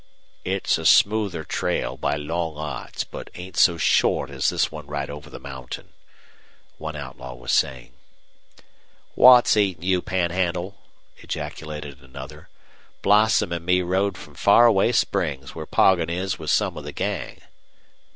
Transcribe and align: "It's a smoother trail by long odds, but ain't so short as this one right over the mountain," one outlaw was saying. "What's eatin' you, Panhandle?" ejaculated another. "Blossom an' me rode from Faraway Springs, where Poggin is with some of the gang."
"It's 0.43 0.79
a 0.79 0.85
smoother 0.87 1.43
trail 1.43 1.95
by 1.95 2.15
long 2.15 2.57
odds, 2.57 3.03
but 3.03 3.29
ain't 3.35 3.55
so 3.55 3.77
short 3.77 4.31
as 4.31 4.49
this 4.49 4.71
one 4.71 4.87
right 4.87 5.07
over 5.11 5.29
the 5.29 5.37
mountain," 5.39 5.93
one 6.79 6.95
outlaw 6.95 7.35
was 7.35 7.51
saying. 7.53 7.93
"What's 9.13 9.55
eatin' 9.55 9.83
you, 9.83 10.01
Panhandle?" 10.01 10.75
ejaculated 11.17 12.01
another. 12.01 12.49
"Blossom 13.03 13.53
an' 13.53 13.63
me 13.63 13.83
rode 13.83 14.17
from 14.17 14.33
Faraway 14.33 14.91
Springs, 14.91 15.53
where 15.53 15.67
Poggin 15.67 16.09
is 16.09 16.39
with 16.39 16.49
some 16.49 16.77
of 16.77 16.83
the 16.83 16.91
gang." 16.93 17.39